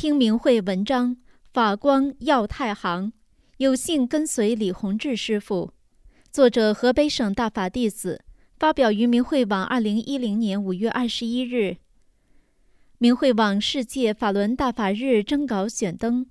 [0.00, 1.14] 听明慧文章
[1.52, 3.08] 《法光耀太行》，
[3.58, 5.74] 有幸跟随李洪志师傅，
[6.32, 8.24] 作者河北省大法弟子，
[8.58, 11.76] 发表于明慧网，二零一零年五月二十一日。
[12.96, 16.24] 明慧网世界法轮大法日征稿选登。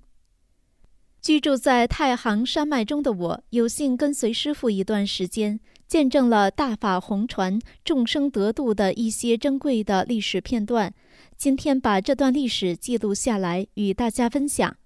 [1.22, 10.92] 居住在太行山脉中的我，有幸跟随师傅一段时间，见证了大法红传、众生得度的一些珍贵的历史片段。
[11.40, 14.76] 今天把这段历史记录下来，与大家分享。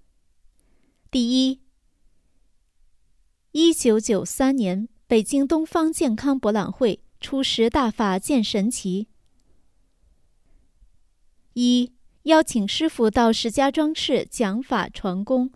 [1.11, 1.59] 第一，
[3.51, 9.09] 一九九三年，北京东方健康博览会初识大法见神奇。
[11.55, 11.91] 一，
[12.23, 15.51] 邀请师傅到石家庄市讲法传功。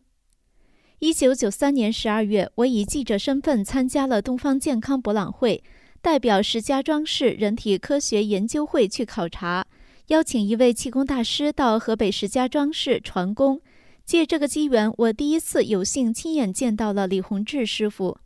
[0.98, 5.62] 一九九三年十二月，我以记者身份参加了东方健康博览会，
[6.02, 9.64] 代表石家庄市人体科学研究会去考察。
[10.08, 13.60] 邀请一位气功大师到河北石家庄市传功，
[14.06, 18.16] 借这个机缘，我第一次有幸亲眼见到了李洪志师傅。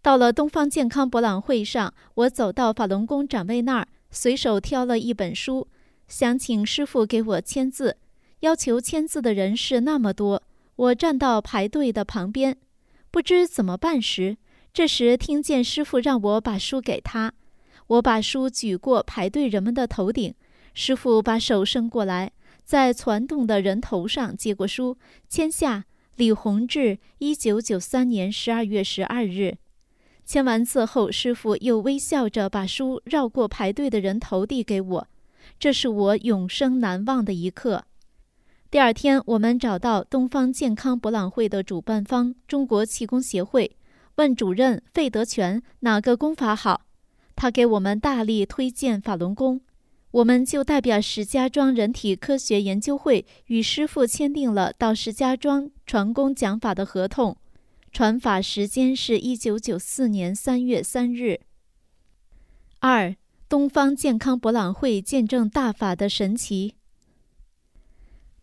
[0.00, 5.68] 到了东方健康博览会上，我走到法轮功展位那儿，随手挑了一本书，
[6.08, 7.98] 想请师傅给我签字。
[8.40, 10.42] 要求签字的人是那么多，
[10.76, 12.56] 我站到排队的旁边，
[13.10, 14.38] 不知怎么办时，
[14.72, 17.34] 这时听见师傅让我把书给他，
[17.86, 20.34] 我把书举过排队人们的头顶。
[20.82, 22.32] 师傅把手伸过来，
[22.64, 24.96] 在攒动的人头上接过书，
[25.28, 25.84] 签下
[26.16, 29.58] “李洪志，一九九三年十二月十二日”。
[30.24, 35.06] 签完字后，师傅又微笑着把书绕过排队的人头递给我，
[35.58, 37.84] 这是我永生难忘的一刻。
[38.70, 43.76] 第二天，我们找到东方健康博览会的主办方中国气功协会，
[44.14, 46.86] 问主任费德全哪个功法好，
[47.36, 49.60] 他给我们大力推荐法轮功。
[50.12, 57.36] 我们就代表石家庄人体科学研究会与师傅签订了到石家庄传功讲法的合同，
[57.92, 61.40] 传法时间是一九九四年三月三日。
[62.80, 63.14] 二，
[63.48, 66.74] 东方健康博览会见证大法的神奇。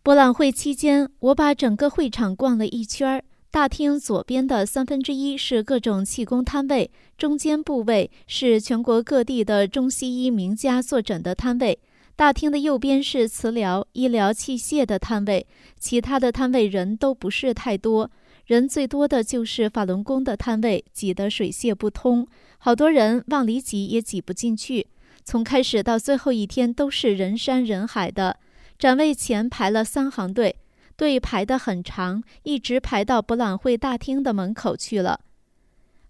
[0.02, 3.24] 博览会期间，我把整个会场逛了一圈儿。
[3.58, 11.76] 大厅左边的三分之一是各种气功摊位，中间部位是全国各地的中西医名家坐诊的摊位。
[12.14, 15.44] 大厅的右边是磁疗、医疗器械的摊位，
[15.76, 18.08] 其他的摊位人都不是太多，
[18.46, 22.24] 人最多的就是法轮功的摊位，挤得水泄不通，
[22.58, 24.86] 好多人往里挤也挤不进去。
[25.24, 28.36] 从开始到最后一天都是人山人海的，
[28.78, 30.54] 展位前排了三行队。
[30.98, 35.20] 队排得很长，一直排到博览会大厅的门口去了。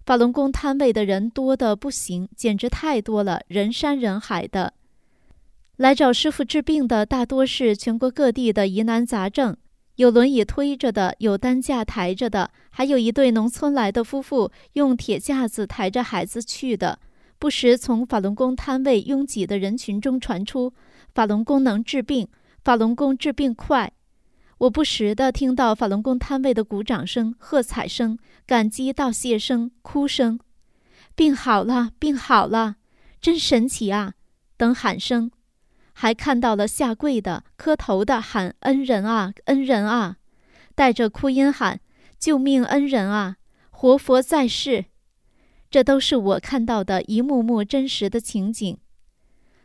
[0.07, 4.73] 法轮功摊位的人多得不行，简直太多了，人山人海的。
[5.77, 9.55] 来找师傅治病的大多是全国各地的疑难杂症，
[9.97, 16.99] 有轮椅推着的，有担架抬着的，还有一对农村来的夫妇用铁架子抬着孩子去的。
[17.39, 20.73] 不时从法轮功摊位拥挤的人群中传出
[21.15, 22.27] ：“法轮功能治病，
[22.65, 23.93] 法轮功治病快。”
[24.59, 30.41] 我不时地听到法轮功摊位的鼓掌声、喝彩声、感激道谢声、哭声，
[31.15, 32.75] 病好了，病好了，
[33.21, 34.15] 真神奇啊！
[34.57, 35.31] 等喊声，
[35.93, 40.17] 还看到了下跪的、磕头的，喊恩人啊，恩人啊，
[40.75, 41.81] 带着哭音喊
[42.19, 43.37] 救命恩人啊，
[43.71, 44.87] 活佛在世，
[45.71, 48.77] 这都是我看到的一幕幕真实的情景。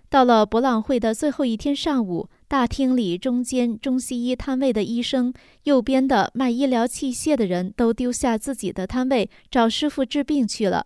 [0.08, 2.30] 到了博览会的最后一天上午。
[2.54, 5.34] 大厅里，中间中西医摊位的医生，
[5.64, 10.86] 右边的卖医疗器械的人都丢下自己的摊位，找师傅治病去了。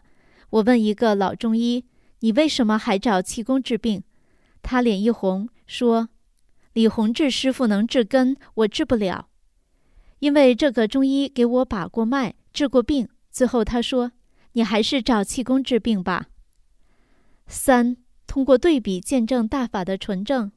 [0.50, 1.84] 我问一个老中医
[2.22, 4.02] ：“你为什么还找气功治病？”
[4.64, 6.08] 他脸一红，说
[6.72, 9.28] ：“李洪志师傅能治根，我治不了。
[10.20, 13.10] 因为这个中医给我把过脉，治过病。
[13.30, 14.13] 最后他说
[14.54, 16.28] ：‘你还是找气功治病吧。’
[17.46, 20.50] 三，通过对比见证大法的纯正。”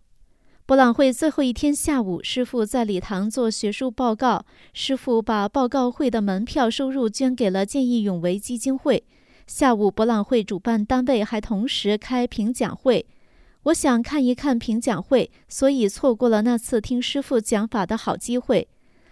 [0.70, 4.46] 博览会最后一天下午，师傅在礼堂做学术报告。
[4.72, 9.02] 师傅把报告会的门票收入捐给了见义勇为基金会。
[9.48, 13.04] 下午，博览会主办单位还同时开评奖会。
[13.64, 18.68] 我想看一看评奖会，所以错过了那次听师傅讲法的好机会。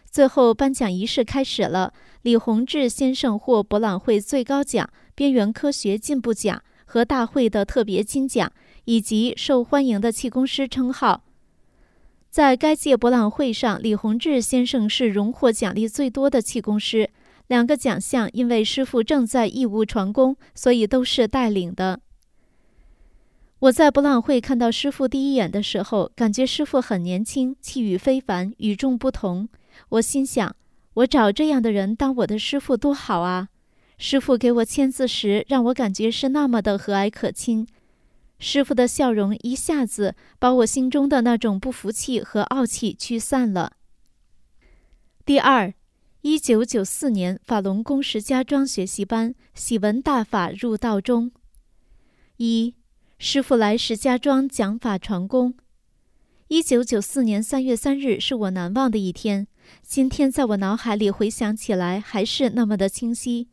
[0.08, 8.52] 最后颁奖仪式开始了，李洪志先生获博览会最高奖——边缘科学进步奖和大会的特别金奖，
[8.84, 11.25] 以及受欢迎的气功师称号。
[12.31, 17.11] 在该届博览会上，李洪志先生是荣获奖励最多的气功师。
[17.47, 22.01] 两个奖项因为师傅正在义务传功，所以都是带领的。
[23.61, 29.49] 我在博览会看到师傅第一眼的时候，感觉师傅很年轻，气宇非凡，与众不同。
[29.89, 30.55] 我心想，
[30.95, 33.49] 我找这样的人当我的师傅多好啊！
[33.97, 37.67] 师傅给我签字时，让我感觉是那么的和蔼可亲。
[38.38, 43.73] 师傅的笑容一下子把我心中的那种不服气和傲气驱散了。
[45.25, 45.75] 第二，
[46.23, 51.32] 一九九四年法轮功石家庄学习班喜闻大法入道中。
[52.37, 52.75] 一，
[53.19, 55.55] 师傅来石家庄讲法传功。
[56.46, 59.49] 一九九四年三月三日是我难忘的一天，
[59.82, 63.49] 今天在我脑海里回想起来还是那么的清晰。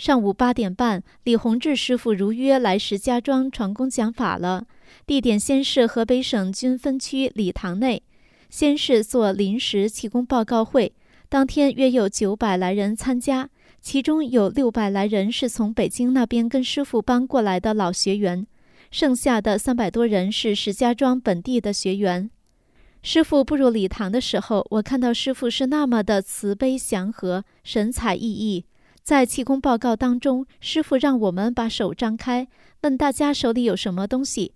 [0.00, 4.64] 上午八点半，李洪志师傅如约来石家庄传功讲法了。
[5.06, 8.02] 地点先是河北省军分区礼堂内，
[8.48, 10.94] 先是做临时气功报告会。
[11.28, 13.50] 当天约有九百来人参加，
[13.82, 18.46] 其中有六百来人是从北京那边跟师傅搬过来的老学员，
[18.90, 22.30] 剩下的三百多人是石家庄本地的学员。
[23.02, 28.64] 师傅步入礼堂的时候，我看到师傅是那么的慈悲祥和，神采奕奕。
[29.02, 32.46] 在气功报告当中，师傅让我们把手张开，
[32.82, 34.54] 问大家手里有什么东西。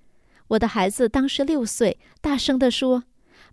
[0.49, 3.05] 我的孩子当时六岁，大声地说：“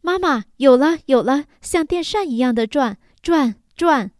[0.01, 4.11] 妈妈，有了，有了，像电扇一样的转转转。”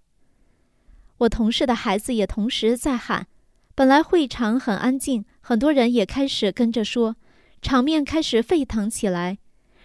[1.20, 3.28] 我同事的孩子也同时在喊。
[3.76, 7.16] 本来会场很安静，很多人也开始跟着说，
[7.62, 9.38] 场面开始沸腾起来。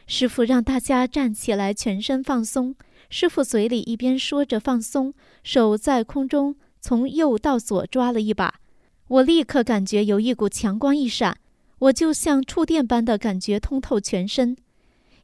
[0.07, 2.77] 师傅让大家站起来，全身放松。
[3.11, 6.57] 师傅嘴里一边说着放松，手在空中。
[6.87, 8.61] 从右到左抓了一把，
[9.09, 11.37] 我立刻感觉有一股强光一闪，
[11.81, 14.57] 我就像触电般的感觉通透全身。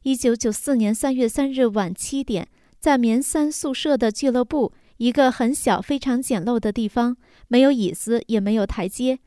[0.01, 2.49] 一九九四年三月三日晚七点，
[2.81, 7.15] 在棉三宿舍的俱乐部，一个很小、非常简陋的地方，
[7.47, 9.19] 没有椅子，也没有台阶，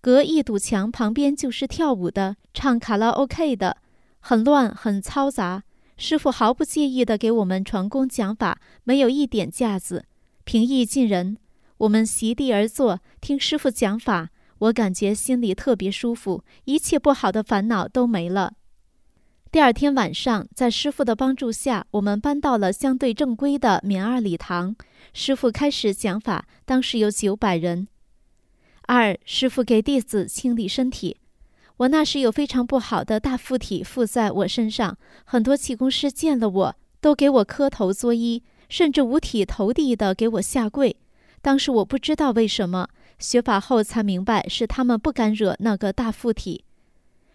[0.00, 3.78] 隔一堵墙，旁边就是跳舞的、唱卡拉 OK 的，
[4.20, 5.64] 很乱，很嘈杂。
[5.96, 10.04] 师傅毫不介意地给我们传功讲法，没有一点架子，
[10.44, 11.36] 平易近人。
[11.80, 14.28] 我们席地而坐，听师傅讲法，
[14.58, 18.52] 我感觉心里特别舒服，一切不好的烦恼都没了。
[19.50, 24.76] 第二天晚上，在师傅的帮助下，我们搬到了相对正规的棉二礼堂。
[25.14, 27.88] 师傅开始讲法，当时有九百人。
[28.82, 31.16] 二，师傅给弟子清理身体。
[31.78, 40.94] 我那时有非常不好的大附体附在我身上，很多气功师见了我都给我磕头作揖，甚至五体投地的给我下跪。
[41.42, 42.88] 当时我不知道为什么，
[43.18, 46.64] 学法后才明白是他们不敢惹那个大附体。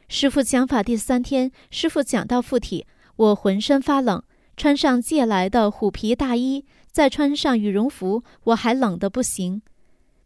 [0.07, 4.21] 师傅讲法第三天，师傅讲到附体，我浑身发冷，
[4.55, 9.63] 穿上借来的虎皮大衣，再穿上羽绒服，我还冷得不行，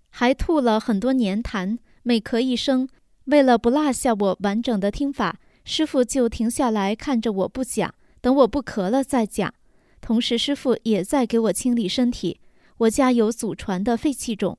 [0.09, 2.89] 还吐了很多粘痰，每咳一声，
[3.25, 9.53] 为了不落下我完整的听法，师傅就停下来看着我不讲，等我不咳了再讲。
[10.01, 12.41] 同时，师傅也在给我清理身体。
[12.79, 14.57] 我家有祖传的肺气肿，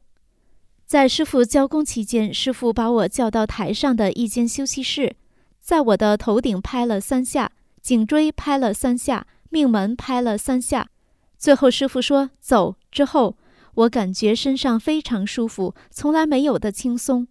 [0.85, 5.17] 在师傅教功期间，师傅把我叫到台上的一间休息室，
[5.59, 10.91] 在我的头顶拍了三下，颈椎拍了三下，命门拍了三下，
[11.39, 13.39] 最后师傅说走之后，
[13.73, 17.27] 我感觉身上非常舒服，从来没有的轻松。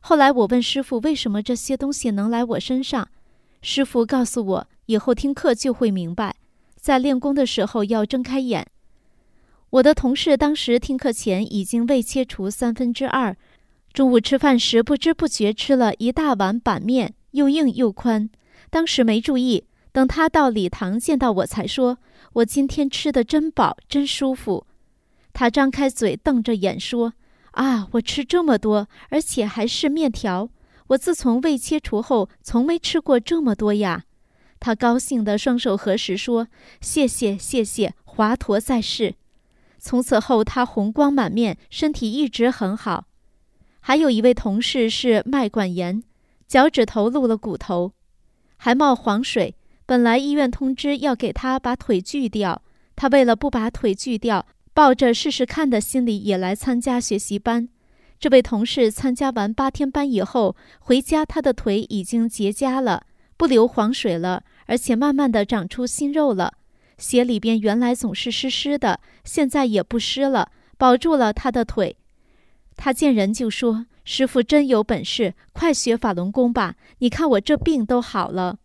[0.00, 3.08] 后来我问师傅为什么这些东西能来我身上，
[3.62, 6.36] 师傅告诉我以后听课就会明白，
[6.76, 8.66] 在练功的时候要睁开眼。
[9.76, 13.36] 我的同事当时听课前已经胃切除三分之二，
[13.92, 18.30] 中午吃饭时不知不觉吃了一大碗板面，又硬又宽。
[18.70, 21.98] 当时没注意，等他到礼堂见到我才说
[22.34, 24.66] ：“我今天吃的真饱，真舒服。”
[25.34, 27.12] 他张开嘴瞪着眼说
[27.52, 30.48] ：“啊，我吃这么多，而且还是面条。
[30.86, 34.04] 我自从胃切除后，从没吃过这么多呀。”
[34.58, 36.48] 他高兴地双手合十说
[36.80, 39.16] ：“谢谢，谢谢，华佗在世。”
[39.86, 43.06] 从此后，他红光满面，身体一直很好。
[43.78, 46.02] 还有一位同事是脉管炎，
[46.48, 47.92] 脚趾头露了骨头，
[48.56, 49.54] 还冒黄水。
[49.86, 52.62] 本来医院通知要给他把腿锯掉，
[52.96, 57.68] 他为了不把腿锯掉，抱着试试看的心理也来参加学习班。
[58.18, 63.04] 这位同事参加完八天班以后回家，他的腿已经结痂了，
[63.36, 66.54] 不流黄水了，而且慢慢的长出新肉了。
[66.98, 71.96] 鞋里边原来总是湿湿的，现在也不湿了，保住了他的腿。
[72.76, 76.76] 他见人就说：“师傅真有本事，快学法轮功吧！
[76.98, 78.58] 你看我这病都好了。”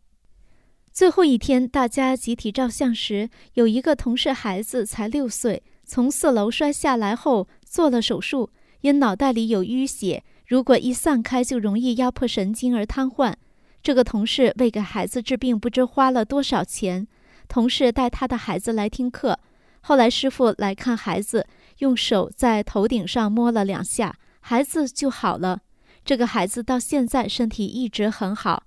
[0.91, 8.50] 最后一天，大家集体照相时，有一个同事孩子才六岁，从四楼摔下来后做了手术，
[8.81, 13.33] 因脑袋里有淤血，如果一散开就容易压迫神经而瘫痪。
[13.81, 17.07] 这个同事为给孩子治病，不知花了多少钱。
[17.51, 19.38] 同事带他的孩子来听课，
[19.81, 21.46] 后来师傅来看孩子，
[21.79, 25.60] 用手在头顶上摸了两下，孩子就好了。
[26.05, 28.63] 这个孩子到现在身体一直很好。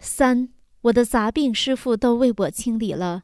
[0.00, 0.48] 三，
[0.80, 3.22] 我的杂病师傅都为我清理了。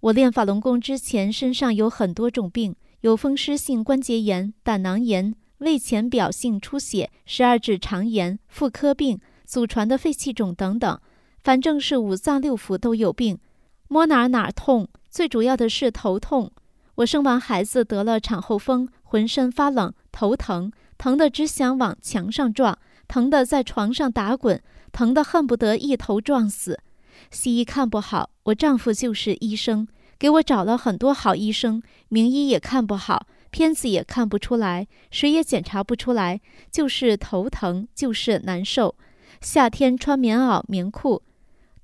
[0.00, 11.00] 我练法轮功之前，身上有很多种病，有风湿性关节炎、胆囊炎、胃浅表性出血、十二指肠炎、妇科病、祖传的肺气肿等等，
[11.48, 13.38] 反正是五脏六腑都有病，
[13.88, 14.86] 摸哪儿哪儿痛。
[15.08, 16.52] 最主要的是头痛。
[16.96, 22.78] 我生完孩子得了产后风，浑身发冷、头疼，疼得只想往墙上撞，
[23.08, 24.62] 疼得在床上打滚。
[24.92, 26.78] 疼得恨不得一头撞死，
[27.30, 29.88] 西医看不好，我丈夫就是医生，
[30.18, 38.94] 给我找了很多好医生，名医也看不好，片子也看不出来，谁也检查不出来，就是头疼，就是难受。
[39.40, 41.22] 夏天穿棉袄棉裤，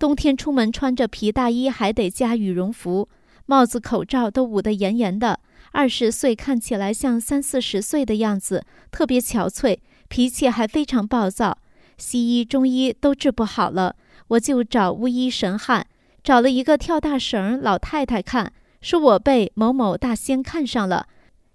[0.05, 3.09] 冬天出门穿着皮大衣还得加羽绒服，
[3.47, 5.41] 帽子口罩都捂得严严的。
[5.73, 11.57] 二十岁看起来像三四十岁的样子，特别憔悴，脾气还非常暴躁。
[11.97, 13.97] 西医、中医都治不好了，
[14.29, 15.87] 我就找巫医神汉，
[16.23, 21.07] 找了一个跳大绳老太太看，说我被某某大仙看上了，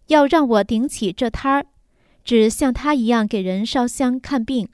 [0.08, 1.68] 要让我顶起这摊儿，
[2.24, 4.68] 只像他一样给人烧香看病，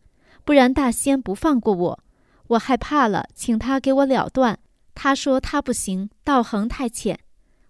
[0.46, 2.00] 不然大仙不放过我。
[2.48, 4.58] 我害怕了，请他给我了断，
[4.94, 7.20] 他说他不行，道行太浅。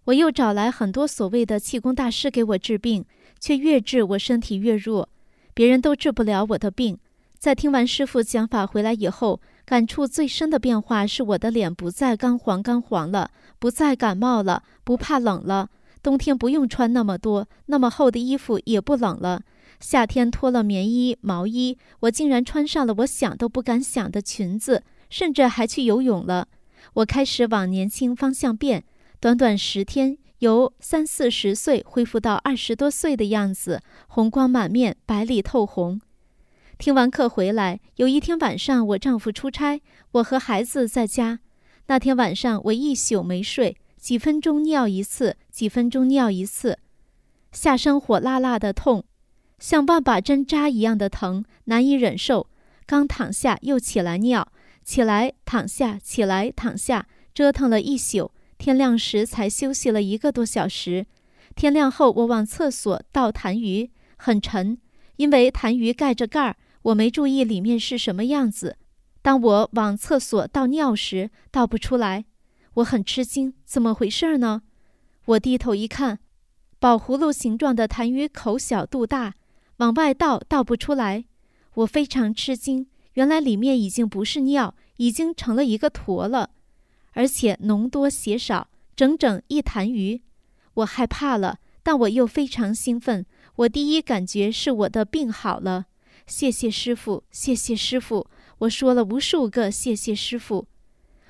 [0.06, 3.06] 我又找来很多所谓的气功大师给我治病，
[3.40, 5.10] 却越治我身体越弱，
[5.54, 7.00] 别人都治不了我的病。
[7.40, 15.70] 在听完师傅讲法回来以后，感触最深的变化是我的脸不再干黄干黄了，不再感冒了，不怕冷了。
[16.04, 19.42] 冬天不用穿那么多、那么厚的衣服也不冷了。
[19.80, 26.48] 夏天脱了棉衣、毛衣，我竟然穿上了我想都不敢想的裙子，甚至还去游泳了。
[26.94, 28.84] 我开始往年轻方向变，
[29.20, 36.00] 短短十天，由三四十岁恢复到二十多岁的样子，红光满面，白里透红。
[36.78, 41.40] 听完课回来，有一天晚上，我丈夫出差，我和孩子在家。
[41.88, 46.78] 那天晚上，我一宿没睡，几分钟尿一次，几分钟尿一次，
[47.52, 49.06] 下身火辣辣的痛，
[49.60, 52.48] 像万把针扎一样的疼，难以忍受。
[52.86, 54.52] 刚躺下又起来尿，
[54.84, 58.32] 起来躺下，起来躺下，折腾了一宿。
[58.58, 61.06] 天亮时才休息了一个多小时。
[61.56, 64.78] 天亮后，我往厕所倒痰盂，很沉，
[65.16, 66.58] 因为痰盂盖着盖儿。
[66.84, 68.78] 我没注意里面是什么样子。
[69.24, 72.26] 当我往厕所倒尿时，倒不出来，
[72.76, 74.62] 我很吃惊，怎么回事呢？
[75.26, 76.20] 我低头一看，
[76.80, 79.34] 宝葫芦形状的痰盂口小肚大，
[79.78, 81.26] 往外倒倒不出来。
[81.76, 86.52] 我非常吃惊，原来里面已经不是尿，已经成了一个坨了，
[87.14, 90.22] 而且浓多血少，整整一坛鱼。
[90.76, 93.26] 我害怕了，但我又非常兴奋。
[93.58, 95.86] 我第一感觉是我的病好了。
[96.28, 98.28] 谢谢师傅，谢谢师傅。
[98.60, 100.68] 我说了无数个谢谢师傅。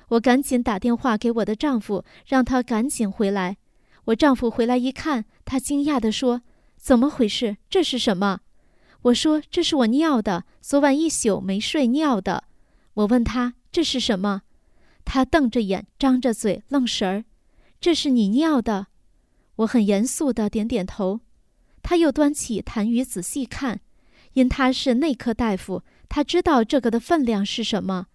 [0.08, 3.56] 我赶紧打电话给我的丈夫，让他赶紧回来。
[4.06, 6.42] 我丈夫回来一看，他惊讶地说
[6.86, 7.56] ：“怎么回事？
[7.68, 8.42] 这是什么？”
[9.02, 12.44] 我说：“这是我尿的，昨晚一宿没睡尿的。”
[12.94, 14.42] 我问他：“这是什么？”
[15.04, 17.24] 他瞪着眼，张着嘴，愣神儿
[17.80, 18.86] ：“这是你尿的。”
[19.56, 21.18] 我很严肃地点点头。
[21.82, 23.80] 他又端起痰盂仔细看。
[24.34, 28.06] 因他是内科大夫，他知道这个的分量是什么。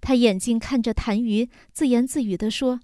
[0.00, 2.80] 他眼睛看着痰盂，自言自语地说：“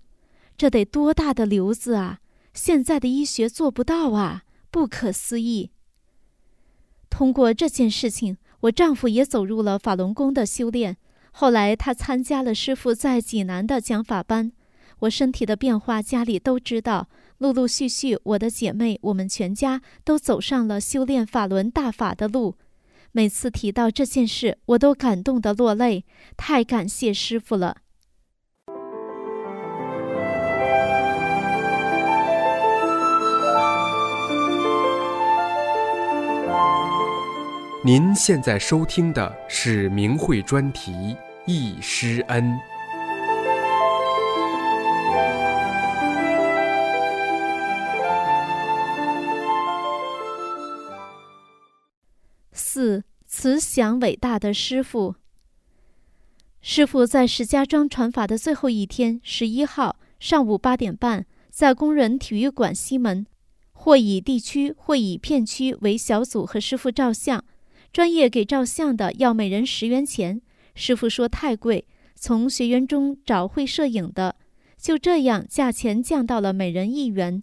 [0.59, 2.19] 这得多大的瘤子啊！
[2.53, 5.71] 现在的医学做不到啊，不可思议。”
[7.11, 10.97] 通过这件事情，我丈夫也走入了法轮功的修炼。
[11.33, 14.53] 后来他参加了师傅在济南的讲法班。
[15.01, 17.09] 我身体的变化，家里都知道。
[17.39, 22.57] 陆陆续续，我的姐妹，我们全家都走上了修炼法轮大法的路。
[23.13, 26.05] 每次提到这件事，我都感动的落泪，
[26.37, 27.79] 太感谢师傅了。
[37.83, 40.93] 您现在收听的是明慧专题
[41.47, 42.45] 《易师恩》。
[52.53, 55.15] 四，慈祥伟大的师傅。
[56.61, 63.27] 师傅在石家庄传法的最后一天，十一号上午八点半，在工人体育馆西门，
[63.73, 67.43] 或以地区，或以片区为小组和师傅照相。
[67.93, 70.41] 专业给照相的要每人十元钱，
[70.75, 74.37] 师傅说太贵，从学员中找会摄影的，
[74.79, 77.43] 就这样价钱降到了每人一元。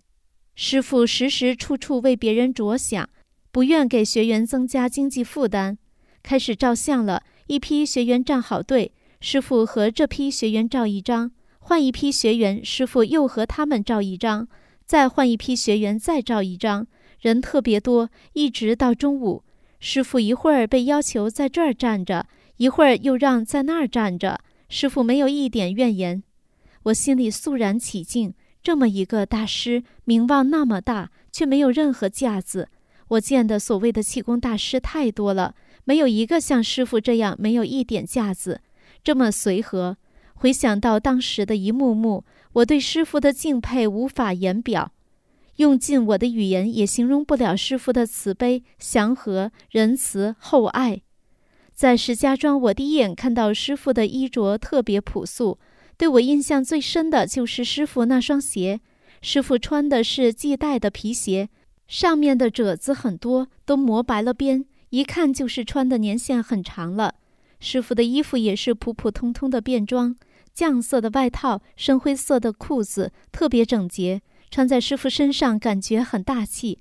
[0.55, 3.09] 师傅时时处处为别人着想，
[3.51, 5.77] 不愿给学员增加经济负担。
[6.23, 14.47] 开始照相了，一批学员站好队，师傅和这批学员照一张，换一批学员，师傅又和他们照一张，
[14.85, 16.87] 再换一批学员再照一张，
[17.19, 19.43] 人特别多，一直到中午。
[19.79, 22.25] 师傅一会儿被要求在这儿站着，
[22.57, 24.39] 一会儿又让在那儿站着。
[24.69, 26.23] 师傅没有一点怨言，
[26.83, 28.33] 我心里肃然起敬。
[28.63, 32.69] 这么一个大师，名望那么大，却没有任何架子。
[33.09, 35.55] 我见的所谓的气功大师太多了，
[35.85, 38.59] 没有一个像师傅这样没有一点架子，
[39.03, 39.95] 这么随和。
[40.33, 44.91] 回想到当时的一幕幕，我对师傅的敬佩无法言表。
[45.57, 51.01] 用尽我的语言也形容不了师傅的慈悲、祥和、仁慈、厚爱。
[51.73, 55.59] 在石家庄，我第一眼看到师傅的衣着特别朴素，
[55.95, 58.79] 对我印象最深的就是师傅那双鞋。
[59.21, 61.49] 师傅穿的是系带的皮鞋，
[61.87, 67.15] 上面的褶子很多，都磨白了边，一看就是穿的年限很长了。
[67.59, 70.15] 师傅的衣服也是普普通通的便装，
[70.55, 74.21] 绛色的外套，深灰色的裤子，特别整洁。
[74.49, 76.79] 穿在师傅身上，感觉很大气。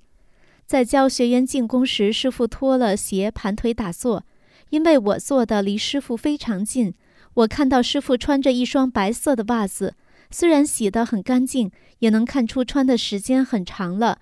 [0.65, 4.25] 在教学员进宫时，师傅脱了鞋，盘腿打坐。
[4.69, 6.93] 因为我坐的离师傅非常近，
[7.35, 9.95] 我看到师傅穿着一双白色的袜子，
[10.29, 14.19] 虽然洗得很干净，也能看出穿的时间很长了。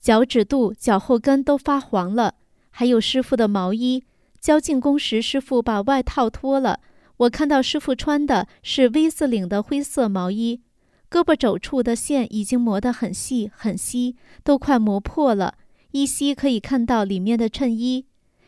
[0.00, 2.34] 脚趾肚、脚后跟都发黄了。
[2.70, 4.02] 还有师傅的毛衣。
[4.40, 6.80] 教进宫时，师傅把外套脱了，
[7.18, 10.60] 我看到师傅穿的是 V 字领的灰色毛衣。
[11.14, 15.54] 胳膊肘处的线已经磨得很细很稀，都快磨破了，
[15.92, 18.06] 依稀可以看到里面的衬衣，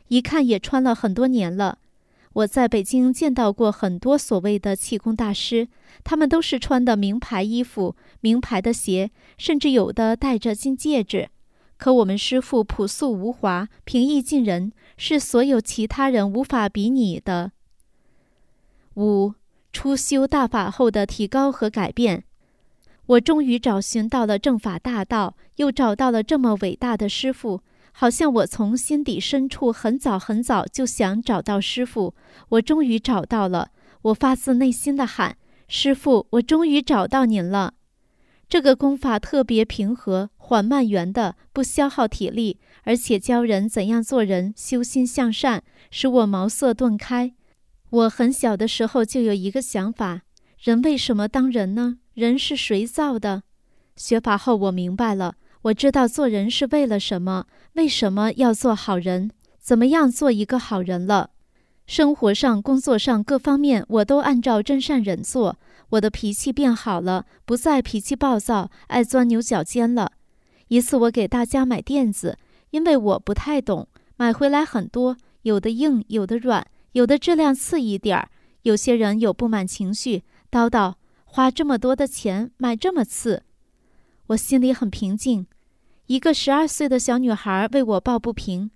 [0.09, 1.79] 一看也穿了很多年了。
[2.33, 5.69] 我在北京见到过很多所谓的气功大师，
[6.03, 11.29] 他们都是穿的名牌衣服、名牌的鞋，甚至有的戴着金戒指。
[11.77, 17.53] 可我们师傅朴素无华、平易近人，是所有其他人无法比拟的。
[18.97, 19.35] 五
[19.73, 22.25] 初修大法后的提高和改变。
[23.07, 32.15] 我终于找寻到了正法大道，又找到了这么伟大的师傅，好像我从心底深处很早很早就想找到师傅。
[32.49, 33.71] 我终于找到了，
[34.03, 35.37] 我发自内心的喊
[35.69, 37.75] ：“师傅，我终于找到您了！”
[38.49, 47.35] 这个功法特别平和、缓慢圆的，不消耗体力，而且教人怎样做人、修心向善，使我茅塞顿开。
[47.91, 50.23] 我很小的时候就有一个想法：
[50.61, 51.99] 人为什么当人呢？
[52.17, 53.43] 人是谁造的？
[53.95, 61.29] 学法后我明白了，我知道做人是为了什么，为什么要做好人，怎么样做一个好人了。
[61.87, 65.59] 生活上、工作上各方面，我都按照真善忍做。
[65.91, 70.13] 我的脾气变好了，不再脾气暴躁，爱钻牛角尖了。
[70.69, 72.39] 一次我给大家买垫子，
[72.71, 78.31] 因为我不太懂，买回来很多，有的硬，有的软，有的质量次一点儿。
[78.63, 80.95] 有些人有不满情绪，叨叨。
[81.37, 83.43] 花这么多的钱买这么次，
[84.29, 85.47] 我心里很平静。
[86.07, 88.71] 一个十二岁的小女孩为我抱不平，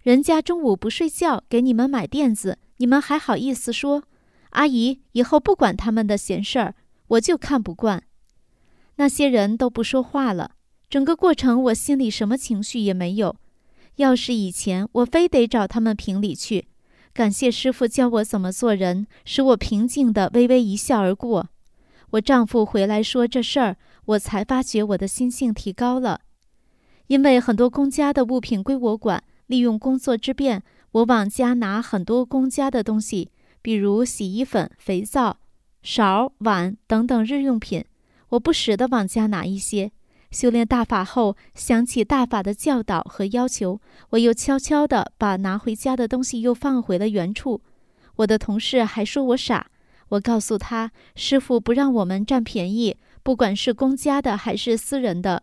[0.00, 4.04] 人家中午不睡觉给你们买垫子，你们还好意思说？
[4.50, 6.76] 阿姨，以后不管他们的闲事儿，
[7.08, 8.04] 我就看不惯。
[8.94, 10.52] 那些人都不说话了，
[10.88, 13.34] 整个过程我心里什么情绪也没有。
[13.96, 16.68] 要是以前，我非得找他们评理去。
[17.12, 21.48] 感谢师傅教我怎么做人，使我平静的微微一笑而过。
[22.14, 26.20] 我丈夫回来说这事儿，我才发觉我的心性提高了。
[27.08, 35.38] 因为很多公家的物品归我管，利用工作之便，我往家拿很多公家的东西，比如洗衣粉、肥皂、
[35.82, 37.84] 勺、碗等等日用品。
[38.28, 39.90] 我不时地往家拿一些。
[40.30, 47.60] 修炼大法后，想起大法的教导和要求，我又悄悄地把拿回家的东西又放回了原处。
[48.16, 49.72] 我的同事还说我傻。
[50.14, 55.42] 我告诉他，师傅不让我们占便宜，不管是公家的还是私人的。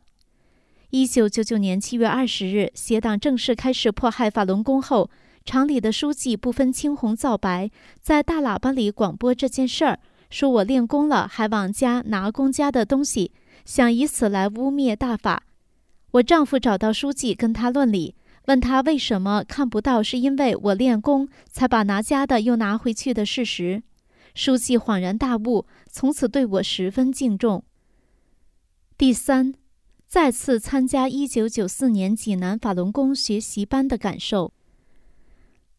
[0.91, 5.09] 一九九九年七月二十日，邪党正式开始迫害法轮功后，
[5.43, 7.69] 厂里的书记不分青红皂白，
[8.01, 13.31] 在大喇叭里广播这件事儿，说我练功了，还往家拿公家的东西，
[13.65, 15.43] 想以此来污蔑大法。
[16.11, 23.83] 我丈夫找到书记跟他论理，问他为什么看不到是因为我练功才把拿家的又拿回去的事实。
[24.33, 27.63] 书记恍然大悟，从此对我十分敬重。
[28.97, 29.53] 第三，
[30.07, 34.53] 再次参加一九九四年济南法轮功学习班的感受。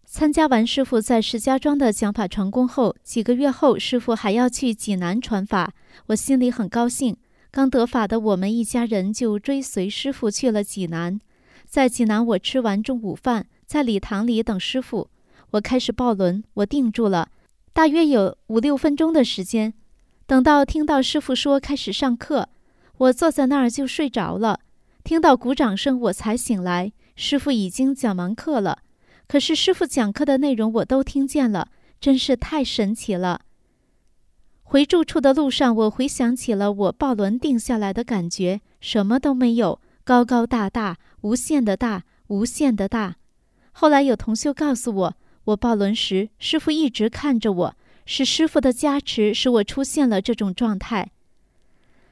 [0.05, 5.73] 参加完师傅在石家庄的讲法传功后，几个月后，师傅还要去济南传法，
[6.09, 7.17] 我心里很高兴。
[7.51, 11.19] 刚得法的我们一家人就追随师傅去了济南。
[11.65, 15.09] 在济南，我吃完中午饭，在礼堂里等师傅。
[15.53, 17.31] 我开始抱轮，我定住了，
[17.73, 19.73] 大约有五六分钟的时间。
[20.27, 22.49] 等到听到师傅说开始上课，
[22.99, 24.61] 我坐在那儿就睡着了。
[25.03, 28.79] 听到鼓掌声，我才醒来，师傅已经讲完课了。
[29.27, 33.41] 可是师傅讲课的内容我都听见了，真是太神奇了。
[34.63, 43.17] 回住处的路上，我回想起了我抱轮定下来的感觉，什么都没有，高高大大，无限的大，无限的大。
[43.73, 47.77] 后来有同修告诉我，我抱轮时，师傅一直看着我，
[48.07, 51.11] 是师傅的加持使我出现了这种状态。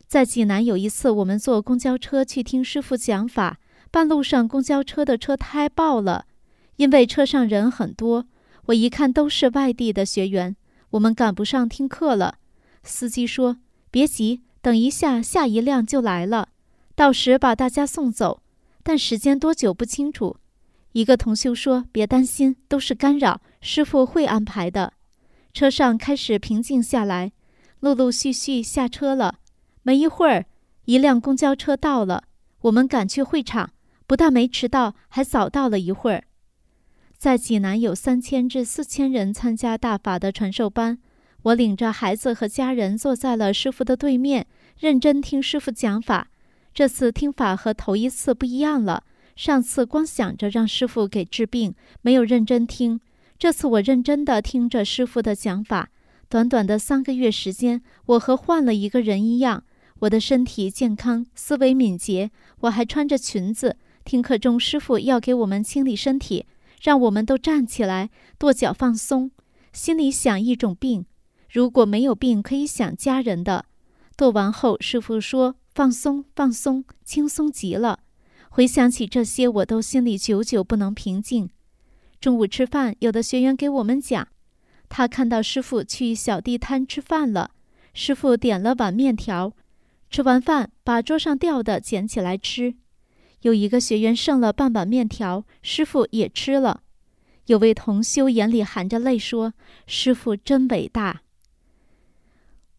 [0.06, 3.60] 在济南有一次，我们坐公交车去听师傅讲法，
[3.92, 6.26] 半路上公交车的车胎爆了。
[6.76, 8.26] 因为车上人很多，
[8.66, 10.56] 我一看都是外地的学员，
[10.90, 12.38] 我们赶不上听课了。
[12.82, 13.58] 司机说
[13.92, 16.48] ：“别急，等一下下一辆就来了，
[16.94, 18.42] 到时把大家送走。”
[18.82, 20.38] 但时间多久不清楚。
[20.92, 24.94] 一个同修说：“别担心，都是干扰，师傅会安排的。”
[25.54, 27.32] 车上开始平静下来，
[27.80, 29.38] 陆陆续续下车了。
[29.82, 30.46] 没一会儿，
[30.84, 32.24] 一辆公交车到了，
[32.62, 33.70] 我们赶去会场，
[34.06, 36.24] 不但没迟到，还早到了一会儿。
[37.16, 40.98] 在济南有三千至四千人参加大法的传授班，
[41.42, 44.46] 我领着孩子和家人坐在了师傅的对面，
[44.78, 46.28] 认真听师傅讲法。
[46.72, 49.04] 这次听法和头一次不一样了，
[49.36, 53.00] 上次光想着让师傅给治病，没有认真听。
[53.38, 55.90] 这次我认真的听着师傅的讲法，
[56.28, 59.64] 短短的三个月时间，我和换了一个人一样，
[60.00, 63.76] 我的身体健康，思维敏捷，我还穿着裙子。
[64.04, 66.46] 听课中，师傅要给我们清理身体。
[66.82, 69.30] 让我们都站起来，跺脚放松，
[69.70, 71.04] 心里想一种病。
[71.50, 73.66] 如果没有病，可以想家人的。
[74.16, 77.99] 跺完后，师傅说：“放松，放松，轻松极了。”
[78.52, 81.50] 回想起这些，我都心里久久不能平静。
[82.20, 84.26] 中午吃饭，有的学员给我们讲，
[84.88, 87.52] 他看到师傅去小地摊吃饭了。
[87.94, 89.54] 师傅点了碗面条，
[90.10, 92.74] 吃完饭把桌上掉的捡起来吃。
[93.42, 96.82] 有一个学员剩了半碗面条，师傅也吃了。
[97.46, 99.54] 有位同修眼里含着泪说
[99.86, 101.22] ：“师傅真伟大。”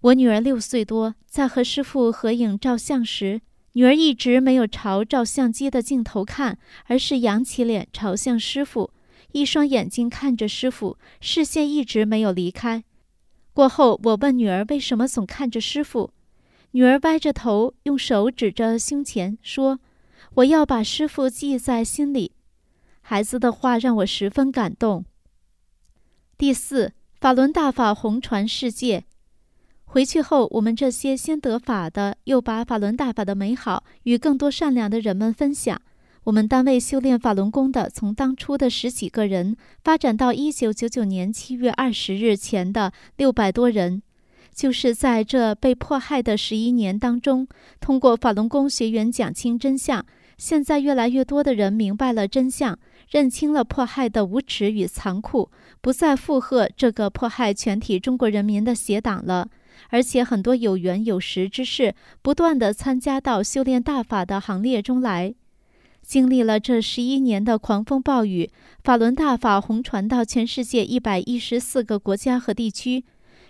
[0.01, 3.41] 我女儿六岁多，在和师傅合影照相时，
[3.73, 6.57] 女儿一直没有朝照相机的镜头看，
[6.88, 8.91] 而是仰起脸朝向师傅，
[9.31, 12.84] 一双眼睛看着师傅，视线一直没有离开。
[13.53, 16.12] 过后，我问女儿为什么总看着师傅，
[16.71, 19.79] 女儿歪着头，用手指着胸前说。
[20.36, 22.31] 我要把师傅记在心里，
[23.01, 25.03] 孩子的话让我十分感动。
[26.38, 29.03] 第四，法轮大法红传世界。
[29.93, 35.82] 回去后，我们这些先得法的，又把法轮大法的美好与更多善良的人们分享。
[36.23, 44.01] 我们单位修炼法轮功的，从当初的十几个人，发展到一九九九年七月二十日前的六百多人。
[44.56, 47.45] 就是在这被迫害的十一年当中，
[47.82, 50.06] 通过法轮功学员讲清真相。
[50.38, 55.49] 现在越来越多的人明白了真相，认清了迫害的无耻与残酷，
[55.82, 59.49] 不再附和这个迫害全体中国人民的邪党了。
[59.89, 65.33] 而且很多有缘有识之士，不断的参加到修炼大法的行列中来。
[66.01, 68.49] 经历了这十一年的狂风暴雨，
[68.83, 73.05] 法轮大法红传到全世界一百一十四个国家和地区，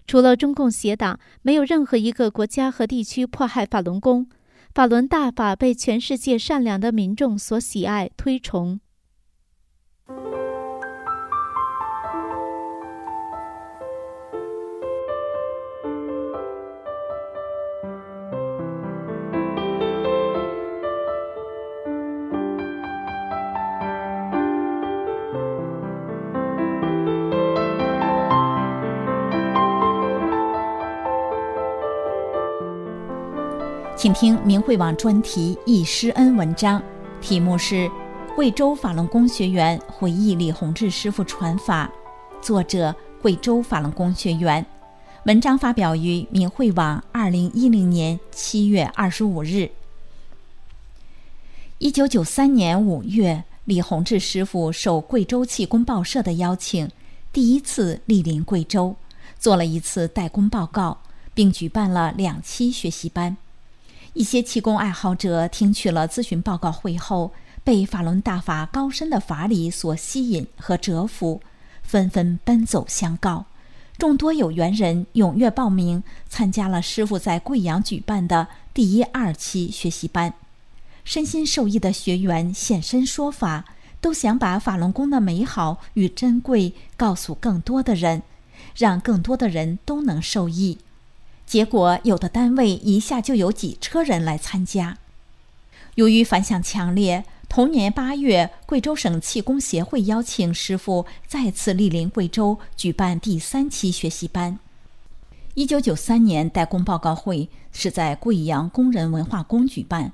[0.05, 4.27] 除了中共邪党，没有任何一个国家和地区迫害法轮功。
[4.73, 8.79] 法轮大法被全世界善良的民众所喜爱推崇。
[34.01, 36.81] 请听明慧网专题易师恩文章，
[37.21, 37.75] 题目是
[38.35, 41.87] 《贵州法轮功学员回忆李洪志师傅传法，
[42.41, 44.65] 作者贵州法轮功学员。
[45.25, 49.69] 文章发表于明慧网，二零一零年七月二十五日。
[51.77, 56.89] 一九九三年五月，李洪志师傅受贵州气功报社的邀请，
[57.31, 58.95] 第一次莅临贵州，
[59.37, 60.97] 做了一次代工报告，
[61.35, 63.37] 并举办了两期学习班。
[64.13, 67.31] 一些气功爱好者听取了咨询报告会后。
[67.63, 71.43] 被法轮大法高深的法理所吸引和折服，
[71.83, 73.45] 纷纷奔走相告。
[73.99, 80.33] 众多有缘人踊跃报名，参加了师傅在贵阳举办的第一、二期学习班。
[81.03, 83.65] 身心受益的学员现身说法，
[84.01, 88.23] 都想把法轮功的美好与珍贵告诉更多的人，
[88.75, 90.79] 让更多的人都能受益。
[91.45, 94.97] 结果，有的单位一下就有几车人来参加。
[95.95, 97.23] 由于反响强烈。
[97.53, 104.57] 同年八月，贵州省气功协会邀请师傅再次莅临贵州，举办第三期学习班。
[105.55, 110.13] 一九九三年代工报告会是在贵阳工人文化宫举办，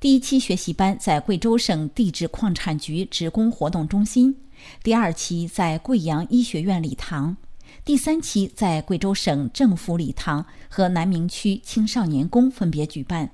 [0.00, 4.34] 第一期学习班在贵州省地质矿产局职工活动中心，
[4.82, 7.36] 第二期在贵阳医学院礼堂，
[7.84, 13.30] 第三期在贵州省政府礼堂和南明区青少年宫分别举办。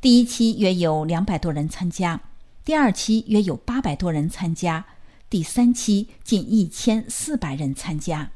[0.00, 2.20] 第一期约有两百多人参加。
[2.64, 4.84] 第二期约有八百多人参加，
[5.28, 8.32] 第三期近一千四百人参加。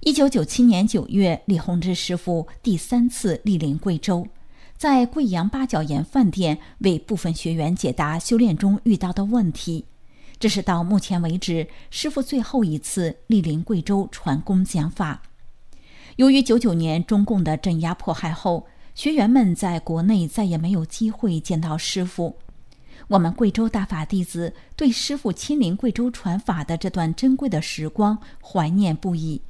[0.00, 4.26] 一九九七年九月，李洪志师傅第三次莅临贵州，
[4.76, 9.84] 在贵阳八角岩饭店为部分学员解答修炼中遇到的问题。
[10.42, 15.22] 这是到目前为止师傅最后一次莅临贵州传功讲法。
[16.16, 22.38] 由于九九年中共的镇压迫害后，学员们在国内再也没有机会见到师傅。
[23.06, 29.42] 我们贵州大法弟子对师傅亲临贵州传法的这段珍贵的时光怀念不已。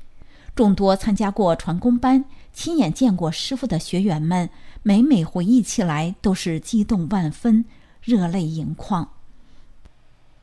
[0.55, 4.51] 众多参加过传功班、亲眼见过师傅的学员们，
[4.83, 7.65] 每每回忆起来都是激动万分、
[8.03, 9.09] 热泪盈眶。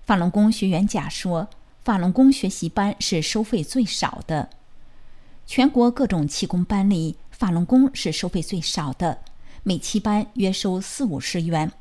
[0.09, 1.47] 法轮功学员甲说
[1.85, 4.49] ：“法轮功学习班是收费最少的，
[5.45, 9.19] 全国各种气功班里，法轮功是收费最少的，
[9.61, 11.71] 每期班约收四五十元。”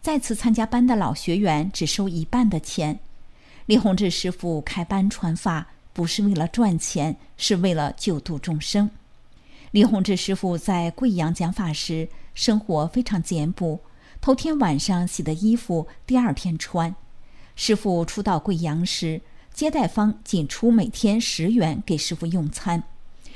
[0.00, 3.00] 再次参加班的老学员只收一半的钱。
[3.66, 8.88] 李洪志师傅开班传法不是为了赚钱，是为了救度众生。
[9.72, 13.78] 李洪志师傅在贵阳讲法时，生活非常简朴，
[14.22, 16.96] 头天晚上洗的衣服第二天穿。
[17.56, 19.20] 师傅初到贵阳时，
[19.52, 22.82] 接待方仅出每天十元给师傅用餐，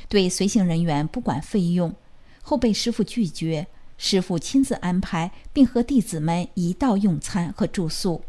[0.09, 1.95] 对随行人员不管费用，
[2.43, 3.67] 后被师傅拒绝。
[3.97, 8.23] 师傅亲自安排，并和弟子们一道用餐和住宿。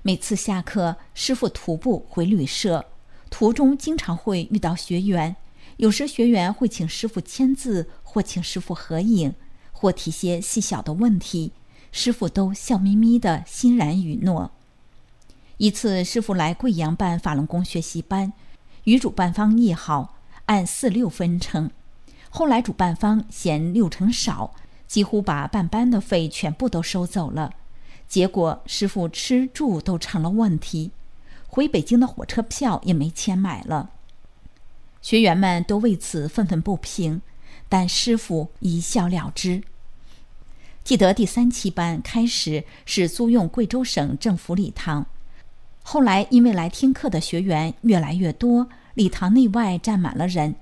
[0.00, 2.86] 每次下课，师傅徒步回旅社，
[3.28, 5.36] 途中经常会遇到学员。
[5.76, 9.34] 有时学员会请师傅签字，或请师傅合影，
[9.72, 11.52] 或提些细小的问题，
[11.92, 14.52] 师傅都笑眯眯的欣然允诺。
[15.58, 18.32] 一次，师傅来贵阳办法轮功学习班，
[18.84, 20.16] 与主办方议好，
[20.46, 21.70] 按四六分成。
[22.30, 24.54] 后来主办方嫌六成少。
[24.88, 27.52] 几乎把办班的费全部都收走了，
[28.08, 30.92] 结果师傅吃住都成了问题，
[31.46, 33.90] 回北京的火车票也没钱买了。
[35.02, 37.20] 学员们都为此愤愤不平，
[37.68, 39.62] 但师傅一笑了之。
[40.82, 45.04] 记得第三期班开始是租用贵州省政府礼堂，
[45.90, 50.54] 后来因为来听课的学员越来越多，礼堂内外站满了人，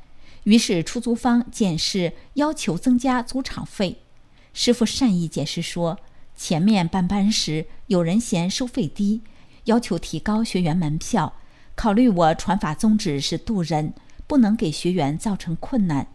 [0.44, 4.02] 于是出租方见势要求增加租场费。
[4.52, 5.98] 师傅善意解释说，
[6.36, 9.22] 前面办班时有人嫌收费低，
[9.64, 11.32] 要求提高学员门票。
[11.74, 13.94] 考虑我传法宗旨是渡人，
[14.28, 16.06] 不能给学员造成困难。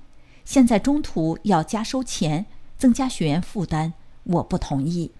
[0.45, 2.45] 现在中途要加收钱，
[2.77, 3.91] 增加学员负担，
[4.23, 5.11] 我不同意。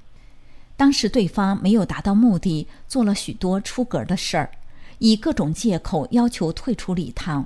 [0.82, 4.50] 当时对方没有达到目的，做了许多出格的事儿，
[4.98, 7.46] 以各种借口要求退出礼堂，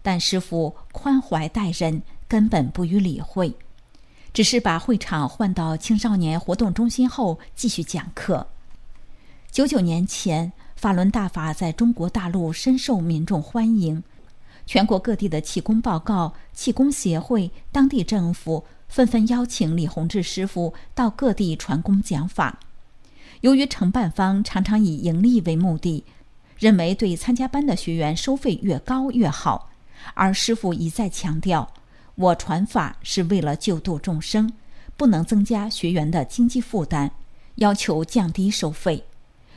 [0.00, 3.52] 但师傅宽怀待人，根本不予理会。
[4.32, 8.46] 只是把会场换到青少年活动中心后继续讲课。
[9.50, 14.00] 九九年前，法轮大法在中国大陆深受民众欢迎，
[14.66, 22.56] 全国各地的气功报告、气功协会、当地政府纷纷邀请李洪志师傅到各地传功讲法。
[23.40, 26.04] 由于承办方常常以盈利为目的，
[26.58, 29.70] 认为对参加班的学员收费越高越好，
[30.14, 31.72] 而师傅一再强调。
[32.16, 34.52] 我传法是为了救度众生，
[34.96, 37.10] 不能增加学员的经济负担，
[37.56, 39.04] 要求降低收费。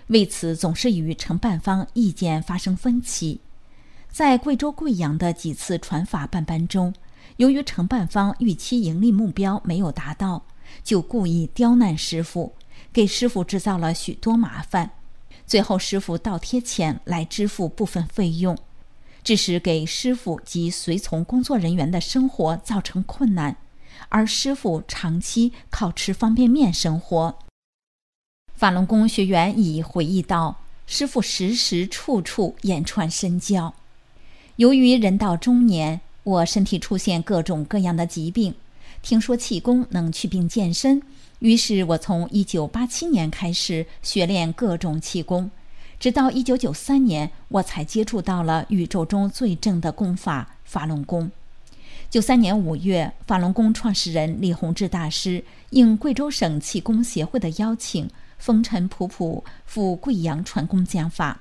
[0.08, 3.39] 为此总是与承办方意见发生分歧。
[4.12, 6.94] 在贵州贵阳的几次传法办班中，
[7.38, 10.44] 由于承办方预期盈利目标没有达到，
[10.84, 12.54] 就故意刁难师傅，
[12.93, 14.91] 给师傅制造了许多麻烦。
[15.45, 18.58] 最后，师傅倒贴钱来支付部分费用，
[19.23, 23.58] 致使给师傅及随从工作人员的生活造成困难，
[24.10, 27.38] 而师傅长期靠吃方便面生活。
[28.54, 33.73] 法轮功学员已回忆道：“师傅时时处处言传身教。
[34.58, 38.54] 由于人到中年，我身体出现各种各样的疾病，
[39.01, 41.01] 听说气功能祛病健身，
[41.41, 45.49] 于是我从1987年开始学练各种气功，
[45.99, 51.32] 直到1993年，我才接触到了宇宙中最正的功法——法轮功。
[52.12, 61.39] 93年5月，法轮功创始人李洪志大师应贵州省气功协会的邀请。”风尘仆仆赴贵阳传功讲法，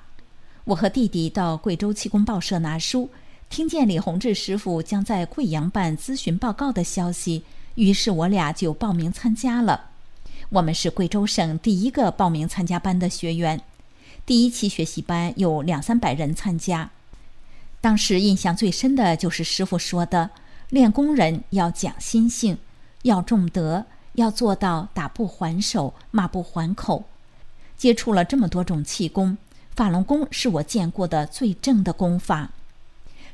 [0.65, 3.09] 我和弟弟到贵州气功报社拿书，
[3.49, 7.43] 听见李洪志师傅将在贵阳办咨询报告的消息，
[7.75, 9.90] 于是我俩就报名参加了。
[10.51, 13.61] 我们是贵州省第一个报名参加班的学员，
[14.27, 16.91] 第一期学习班有两三百人参加。
[17.81, 20.31] 当时印象最深的就是师傅说的
[20.71, 22.59] ：“练功人要讲心性，
[23.03, 27.05] 要重德。”要做到打不还手，骂不还口。
[27.77, 29.39] 接触了这么多种气功，
[29.77, 32.51] 法轮功是我见过的最正的功法。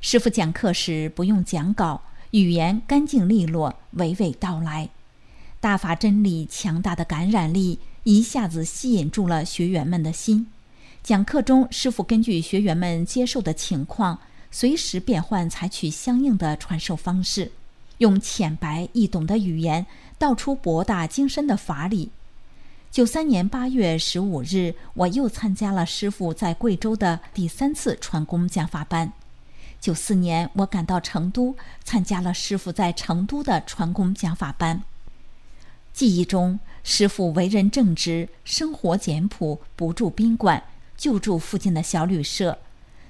[0.02, 2.02] 师傅讲课时不用讲稿，
[2.33, 4.90] 语言干净利落，娓娓道来。
[5.61, 10.47] 大法真理强大的感染力一下子吸引住了学员们的心。
[11.03, 14.19] 讲课中，师傅根据学员们接受的情况，
[14.51, 17.53] 随时变换，采取相应的传授方式，
[17.99, 19.87] 用浅白易懂的语言。
[20.19, 22.11] 道出博大精深的法理。
[22.90, 29.12] 九三年八月十五日，我又参加了师傅在贵州的第三次传功讲法班。
[29.79, 34.83] 九四年，我赶到成都，参加了师傅在成都的传功讲法班。
[35.97, 40.63] 记忆中，师傅为人正直，生活简朴，不住宾馆，
[40.95, 42.59] 就住附近的小旅社。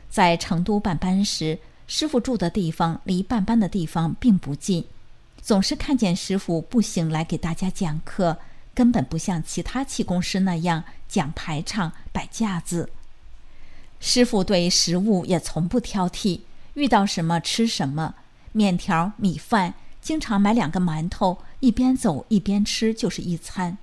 [0.09, 4.85] 在成都办班时，师傅住的地方离办班的地方并不近。
[5.43, 8.39] 总是看见师傅步行来给大家讲课，
[8.73, 12.91] 根本不像其他气功师那样讲排场、摆架子。
[13.99, 16.43] 师傅对食物也从不挑剔，
[16.75, 18.15] 遇到什么吃什么，
[18.53, 23.77] 面条、米饭，经常买两个馒头，一边走一边吃就是一餐。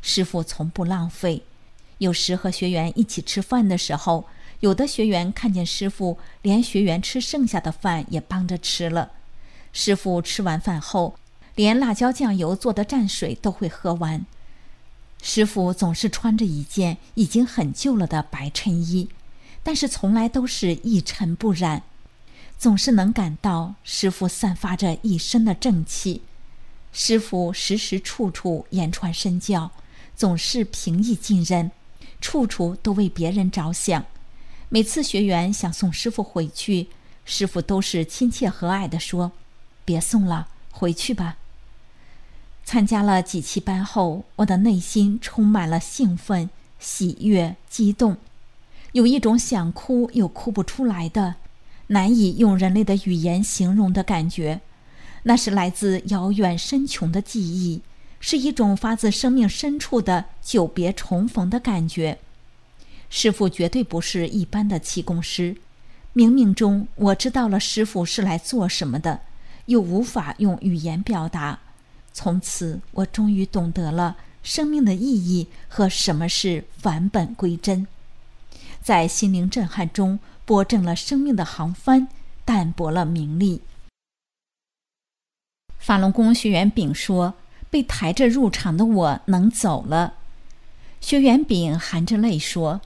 [0.00, 1.42] 师傅从不浪费，
[1.98, 4.24] 有时和学员一起吃饭的时候，
[4.60, 9.10] 有的学员看见师傅，连学员吃剩下的饭也帮着吃了。
[9.74, 11.16] 师傅吃完饭后，
[11.54, 14.24] 连辣椒酱油做的蘸水都会喝完。
[15.20, 19.10] 师傅总是穿着一件已经很旧了的白衬衣，
[19.62, 21.82] 但是从来都是一尘不染，
[22.58, 26.22] 总是能感到师傅散发着一身的正气。
[26.92, 29.70] 师傅时时处处言传身教，
[30.14, 31.70] 总是平易近人，
[32.20, 34.04] 处处都为别人着想。
[34.68, 36.88] 每次学员想送师傅回去，
[37.24, 39.32] 师傅都是亲切和蔼地说。
[39.84, 41.38] 别送了，回去吧。
[42.64, 48.16] 参加了几期班后，我的内心充满了兴奋、喜悦、激动，
[48.92, 51.34] 有一种想哭又哭不出来的、
[51.88, 54.60] 难以用人类的语言形容的感觉。
[55.24, 57.80] 那是来自遥远深穷的记忆，
[58.20, 62.18] 是一种发自生命深处的久别重逢的感觉。
[63.08, 65.56] 师傅绝对不是一般的气功师，
[66.14, 69.20] 冥冥中我知道了师傅是来做什么的。
[69.66, 71.60] 又无法用语言表达，
[72.12, 77.86] 从此我终于懂得了生命的意义和什么是返本归真，
[78.82, 82.08] 在心灵震撼中拨正了生命的航帆，
[82.44, 83.60] 淡泊了名利。
[85.82, 87.34] 法轮功学员丙说
[87.68, 90.14] ：“被抬着入场的我能走了。”
[91.02, 92.80] 学员丙含着泪说：“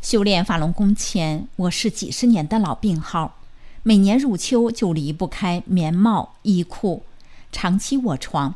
[0.00, 3.36] 修炼法轮功前，我是几十年的老病号。”
[3.84, 7.02] 每年入秋就离不开棉帽衣裤，
[7.52, 8.54] 长期卧床，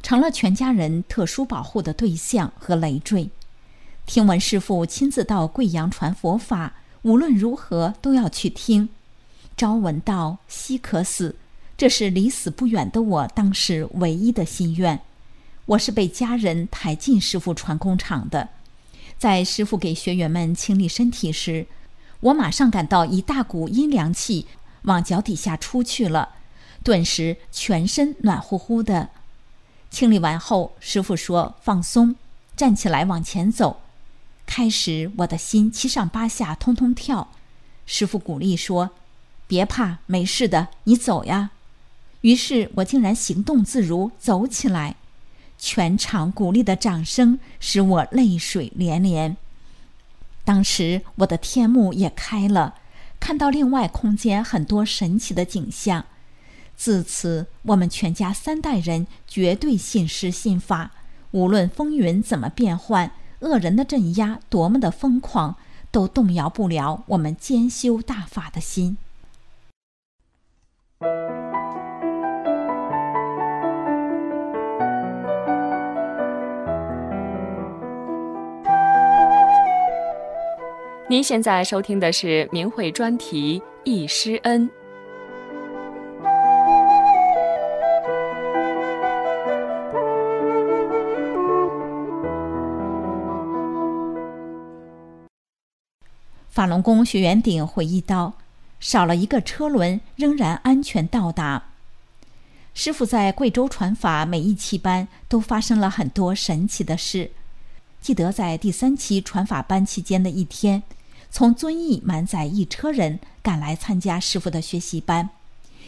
[0.00, 3.30] 成了全家人特殊保护的对象和累赘。
[4.06, 8.88] 听闻师傅亲自到贵阳传佛法，无论如何都要去听。
[9.56, 11.34] 朝闻道，夕可死，
[11.76, 15.00] 这是离死不远的我当时唯一的心愿。
[15.66, 18.50] 我是被家人抬进师傅传工厂的，
[19.18, 21.66] 在师傅给学员们清理身体时，
[22.20, 24.46] 我马上感到一大股阴凉气。
[24.82, 26.34] 往脚底下出去了，
[26.82, 29.08] 顿时全身暖乎乎的。
[29.90, 32.16] 清理完后，师傅说：“放松，
[32.54, 33.80] 站起来往前走。”
[34.44, 37.28] 开始我的心七上八下，通通跳。
[37.86, 38.90] 师傅鼓励说
[39.48, 41.52] ：“别怕，没事的，你走呀。”
[42.24, 44.96] 于是我竟然行动自如，走起来。
[45.58, 49.36] 全场鼓励的掌声使我泪水连连。
[50.42, 52.76] 当时我的天目也开了，
[53.20, 56.06] 看到另外空间很多神奇的景象。
[56.74, 60.92] 自此，我们全家三代人绝对信师信法，
[61.32, 63.10] 无论风云怎么变幻，
[63.40, 65.56] 恶人的镇压多么的疯狂，
[65.90, 68.96] 都动摇不了我们兼修大法的心。
[81.06, 84.66] 您现在收听的是明慧专题《易师恩》。
[96.48, 98.32] 法轮功学员顶回忆道
[98.80, 101.62] ：“少了一个车轮，仍然安全到达。”
[102.72, 107.30] 师傅在贵州传法，每一期班都发生了很多神奇的事。
[108.04, 110.82] 记得在第三期传法班期间的一天，
[111.30, 115.30] 从遵义满载一车人赶来参加师傅的学习班，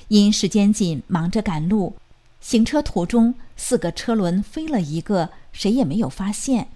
[0.08, 1.94] 因时间紧，忙着赶路，
[2.40, 6.68] 行车途中四个车轮飞了一个，谁也没有发现。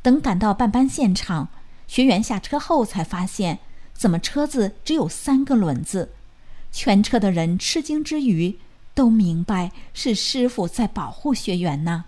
[0.00, 1.50] 等赶到办班现场。
[1.86, 3.58] 学员下车后才发现，
[3.92, 6.12] 怎么车子只有三个轮子？
[6.72, 8.58] 全车的人吃惊之余，
[8.94, 12.06] 都明白是师傅在保护学员呢。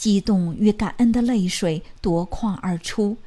[0.00, 3.18] 激动与感恩的泪水夺眶而出。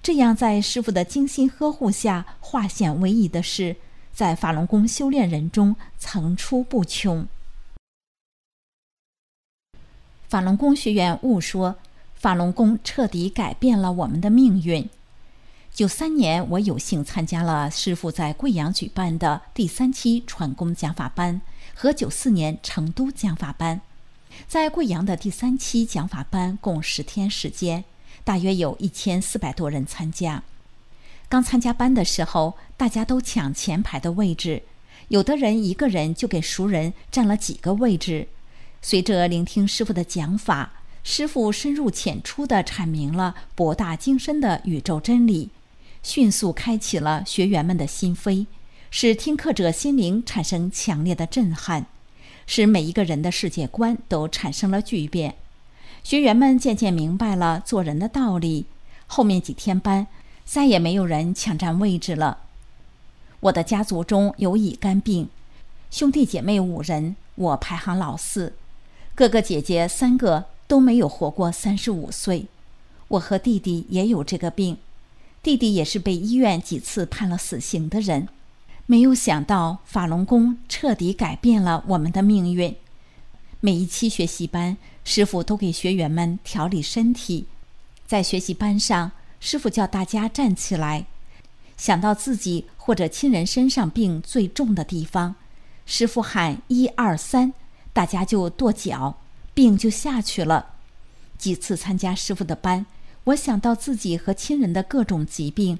[0.00, 3.74] 这样在师傅的精心呵护下化险为夷的事，
[4.12, 7.26] 在法轮功修炼人中层出不穷。
[10.28, 11.74] 法轮功学员悟说
[12.14, 14.88] ：“法轮功彻底改变了我们的命运。”
[15.74, 21.40] 九三年，我有幸参加了师傅在贵阳举办的第三期传功讲法班
[21.74, 23.80] 和九四年成都讲法班。
[24.48, 27.84] 在贵阳的第三期讲法班共十天时间，
[28.24, 30.42] 大约有一千四百多人参加。
[31.28, 34.62] 刚参加班的时候，大家都抢前排的位置，
[35.08, 38.28] 有的人一个人就给熟人占了几个位置。
[38.82, 40.72] 随着聆听师傅的讲法，
[41.04, 45.50] 师傅深入浅出地阐明了博大精深的宇宙真理。
[46.02, 48.46] 迅速开启了学员们的心扉，
[48.90, 51.86] 使听课者心灵产生强烈的震撼，
[52.52, 55.36] 使每一个人的世界观都产生了巨变。
[56.02, 58.66] 学员们渐渐明白了做人的道理。
[59.06, 60.08] 后面几天班，
[60.44, 62.38] 再也没有人抢占位置了。
[63.38, 65.28] 我的家族中有乙肝病，
[65.92, 68.54] 兄弟姐妹五人，我排行老四，
[69.14, 72.46] 哥哥姐姐三个都没有活过三十五岁。
[73.06, 74.78] 我和弟弟也有这个病。
[75.40, 78.28] 弟弟也是被医院几次判了死刑的人，
[78.90, 82.74] 没有想到法轮功彻底改变了我们的命运。
[83.60, 87.46] 每一期学习班，师傅都给学员们调理身体。
[88.04, 91.06] 在学习班上，师傅叫大家站起来，
[91.76, 95.36] 想到自己或者亲人身上病最重的地方，
[95.86, 97.54] 师傅喊一二三，
[97.92, 99.18] 大家就跺脚，
[99.54, 100.70] 病就下去了。
[101.38, 102.86] 几次参加师傅的班。
[103.22, 105.78] 我想到自己和亲人的各种疾病，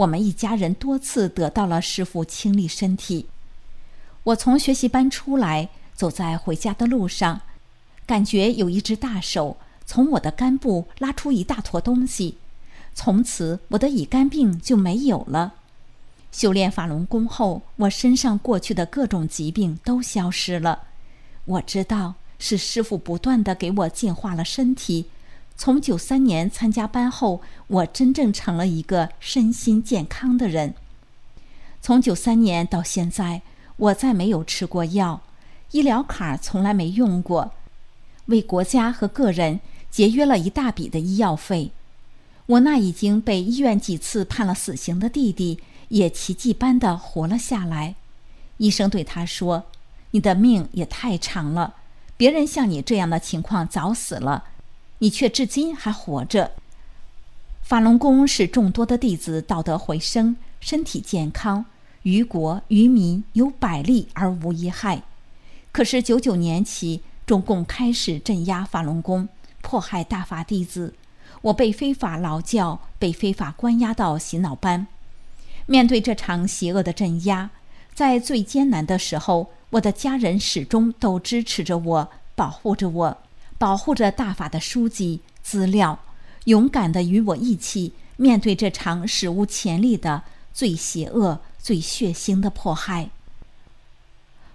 [0.00, 3.26] 我们一家人多次得到了师傅清理身体。
[4.22, 7.42] 我从学习班出来，走在回家的路上，
[8.06, 12.38] 感觉有一只大手从我的肝部拉出一大坨东西，
[12.94, 15.54] 从此我的乙肝病就没有了。
[16.32, 20.84] 修炼法轮功后，我身上过去的各种疾病都消失了。
[21.44, 25.06] 我知道是师傅不断的给我净化了身体。
[25.62, 30.72] 从九三年参加班后，我真正成了一个身心健康的人。
[31.82, 33.42] 从九三年到现在，
[33.76, 35.20] 我再没有吃过药，
[35.72, 37.52] 医疗卡从来没用过，
[38.24, 41.72] 为国家和个人节约了一大笔的医药费。
[42.46, 47.96] 我那已经被医院几次判了死刑的弟弟，也奇迹般的活了下来。
[48.56, 49.64] 医生对他说
[50.12, 51.74] ：“你的命也太长了，
[52.16, 54.44] 别人像你这样的情况早死了。”
[55.00, 56.52] 你却至今还活着。
[57.62, 61.64] 法轮功使众多的弟子道德回升，身体健康，
[62.02, 65.02] 于国于民有百利而无一害。
[65.72, 69.28] 可是九九年起，中共开始镇压法轮功，
[69.62, 70.94] 迫害大法弟子，
[71.42, 74.86] 我被非法劳教，被非法关押到洗脑班。
[75.66, 77.50] 面对这场邪恶的镇压，
[77.94, 83.18] 在最艰难的时候，我的家人始终都支持着我，保护着我。
[83.60, 85.98] 保护着大法的书籍资料，
[86.44, 90.22] 勇敢地与我一起面对这场史无前例的
[90.54, 93.10] 最邪恶、最血腥的迫害。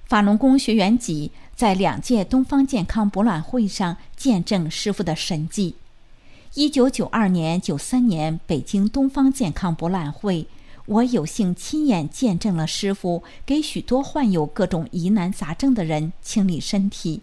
[0.08, 5.76] 法轮功学员几在两届东方健康博览会上见证师傅的神迹。
[6.56, 10.47] 一九九二年、九三年北京东方健康博览会，
[10.88, 17.22] 我有幸亲眼见证了师傅给许多患有各种疑难杂症的人清理身体。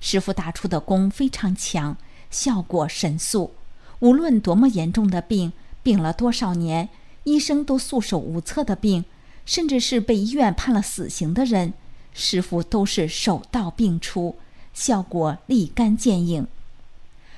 [0.00, 1.96] 师傅打出的功非常强，
[2.30, 3.52] 效果神速。
[4.00, 6.88] 无论多么严重的病，病了多少年，
[7.24, 9.04] 医生都束手无策的病，
[9.44, 11.74] 甚至是被医院判了死刑的人。
[12.12, 14.36] 师傅都是手到病除，
[14.72, 16.46] 效果立竿见影。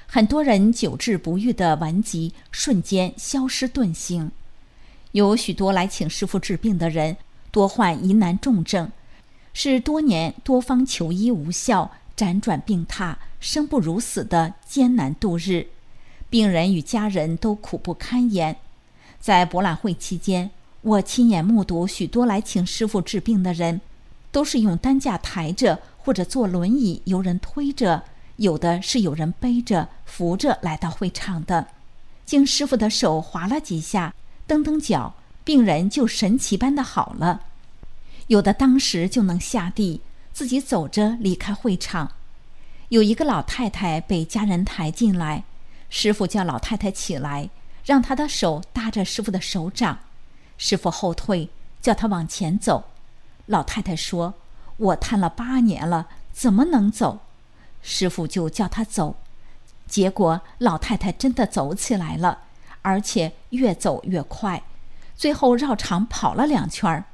[0.06, 4.30] 很多人久治不愈的顽疾瞬间消失遁形。
[5.12, 7.16] 有许多来请师傅治病的人，
[7.50, 8.92] 多患疑难重症，
[9.52, 15.68] 是多年多方求医无效，辗转病榻，生不如死的艰难度日。
[16.28, 18.56] 病人与家人都苦不堪言。
[19.20, 20.50] 在博览会期间，
[20.80, 23.80] 我亲眼目睹许多来请师傅治病的人。
[24.32, 28.02] 都是用担架抬着，或者坐轮椅由人推着，
[28.36, 31.66] 有的是有人背着、扶着来到会场的。
[32.24, 34.14] 经师傅的手划了几下，
[34.46, 37.42] 蹬蹬脚，病人就神奇般的好了。
[38.28, 40.00] 有的当时就能下地，
[40.32, 42.12] 自己走着离开会场。
[42.88, 45.44] 有一个老太太被家人抬进来，
[45.88, 47.50] 师傅叫老太太起来，
[47.84, 49.98] 让她的手搭着师傅的手掌，
[50.58, 51.48] 师傅后退，
[51.80, 52.84] 叫她往前走。
[53.46, 54.34] 老太太说
[54.76, 57.20] ：“我瘫了八年了，怎么能走？”
[57.82, 59.16] 师傅就叫她走。
[59.86, 62.38] 结果老太太真的走起来了，
[62.82, 64.62] 而且越走越快，
[65.14, 67.04] 最后绕场跑了两圈儿。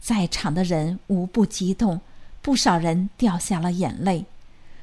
[0.00, 2.00] 在场的人无不激动，
[2.42, 4.26] 不少人掉下了眼泪。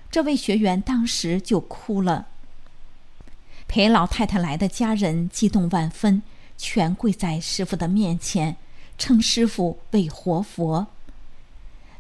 [0.10, 2.28] 这位学员当时就哭了。
[3.68, 6.24] 陪老太太来的家人激动万分，
[6.58, 8.58] 全跪在师傅的面前。
[8.98, 10.88] 称师傅为活佛。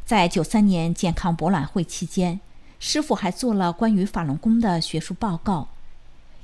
[0.03, 2.39] 在九三年健康博览会期间，
[2.79, 5.67] 师傅还做了关于法轮功的学术报告。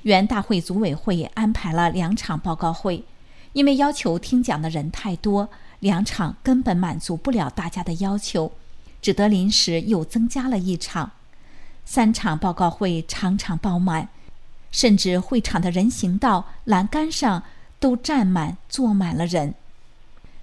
[0.02, 3.04] 原大会组委会安排了两场报告会，
[3.52, 5.48] 因为要求听讲的人太多，
[5.80, 8.52] 两场根本满足不了大家的要求，
[9.04, 11.10] 只得临时又增加了一场。
[11.84, 14.08] 三场报告会场场爆满，
[14.70, 17.42] 甚至会场的人行道栏杆上
[17.78, 19.54] 都站满坐满了人。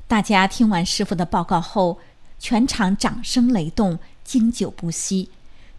[0.08, 1.98] 大家听完师傅的报告后，
[2.38, 5.32] 全场掌声雷动，经久不息，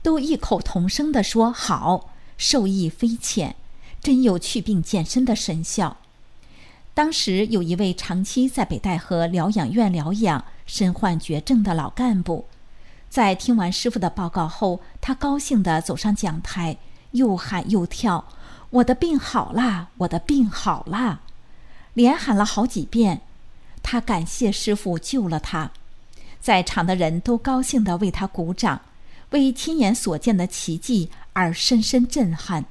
[0.03, 3.55] 都异口同声地说：“好，受益匪浅，
[4.03, 5.99] 真有祛病健身的神效。”
[6.95, 12.47] 当时有一位长期在北戴河疗养院疗养、身患绝症的老干部，
[13.13, 16.79] 在听完师傅的报告后，他高兴地走上讲台，
[17.11, 18.25] 又喊又跳
[18.73, 19.89] ：“我的病好啦！
[19.99, 21.21] 我的病好啦！”
[21.93, 23.21] 连喊了好几遍。
[23.83, 25.73] 他感谢师傅救了他，
[26.41, 28.81] 在场的人都高兴地为他鼓掌，
[29.33, 32.65] 为亲眼所见的奇迹而深深震撼。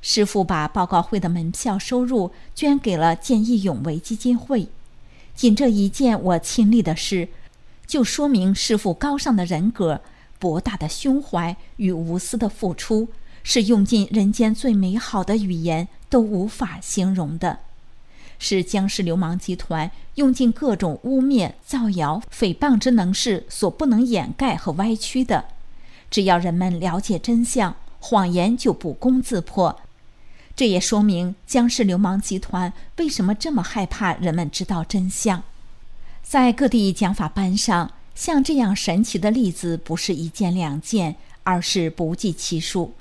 [0.00, 4.68] 师傅把报告会的门票收入捐给了见义勇为基金会。
[5.34, 7.28] 仅这一件我亲历的事，
[7.92, 10.00] 就说明师傅高尚的人格、
[10.38, 13.08] 博大的胸怀与无私的付出，
[13.42, 17.58] 是用尽人间最美好的语言都无法形容的。
[18.38, 25.44] 是僵尸流氓集团用尽各种污蔑、造谣、诽谤之能事所不能掩盖和歪曲的。
[26.10, 29.78] 只要人们了解真相，谎言就不攻自破。
[30.56, 35.42] 这也说明僵尸流氓集团为什么这么害怕人们知道真相。
[36.32, 42.94] 在各地讲法班上，像这样神奇的例子不是一件两件，而是不计其数。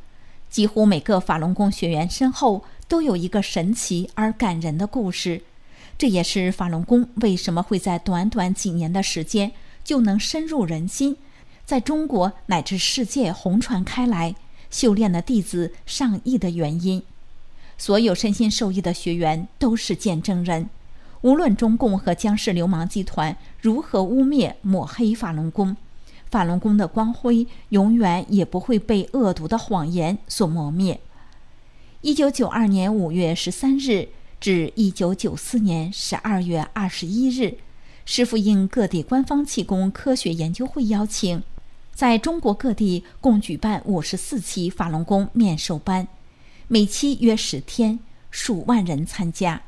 [0.50, 2.66] 几乎每个法轮功学员身后。
[2.90, 5.44] 都有一个神奇而感人的故事，
[5.98, 11.16] 这也是法轮功为什么会在短短几年的时间就能深入人心，
[11.66, 14.36] 在中国乃至世界红传开来，
[14.70, 17.02] 修炼的弟子上亿的原因。
[17.78, 20.70] 所有身心受益的学员都是见证人。
[21.22, 25.78] 无论中共和江氏流氓集团如何污蔑抹黑法轮功，
[26.32, 31.00] 法轮功的光辉永远也不会被恶毒的谎言所磨灭。
[32.02, 34.10] 一九九二年五月十三日
[34.40, 37.58] 至一九九四年十二月二十一日，
[38.06, 41.44] 师傅应各地官方气功科学研究会邀请，
[41.94, 46.08] 在中国各地共举办五十四期法轮功面授班，
[46.68, 48.00] 每期约十天，
[48.32, 49.62] 数万人参加。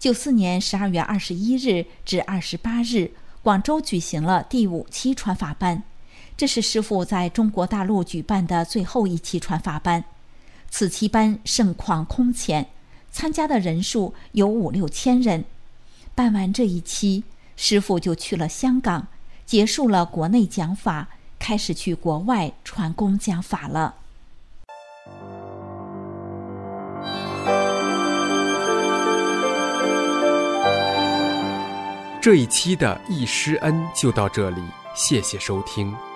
[0.00, 3.10] 九四年十二月二十一日至二十八日
[3.42, 5.82] 广州举行了第五期传法班。
[6.38, 10.02] 这是师傅在中国大陆举办的最后一期传法班。
[10.70, 12.68] 此期班盛况空前
[13.12, 15.44] 参加的人数有五六千人。
[16.14, 17.24] 办完这一期
[17.54, 19.08] 师傅就去了香港
[19.44, 23.96] 结束了国内讲法开始去国外传功讲法了。
[32.20, 34.62] 这一期的一师恩就到这里
[34.94, 36.09] 谢谢收听。